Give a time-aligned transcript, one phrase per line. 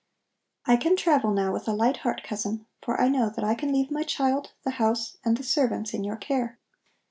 [0.65, 3.71] "I can travel now with a light heart, cousin, for I know that I can
[3.71, 6.57] leave my child, the house and the servants in your care.